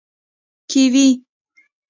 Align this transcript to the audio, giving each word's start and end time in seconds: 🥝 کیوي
🥝 0.67 0.71
کیوي 0.71 1.07